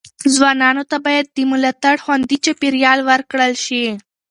[0.35, 3.85] ځوانانو ته باید د ملاتړ خوندي چاپیریال ورکړل شي.